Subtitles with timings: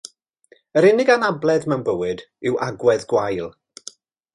[0.81, 3.51] Yr unig anabledd mewn bywyd yw agwedd wael